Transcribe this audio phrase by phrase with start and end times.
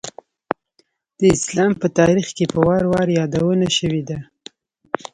[1.19, 4.17] د اسلام په تاریخ کې په وار وار یادونه شوېده.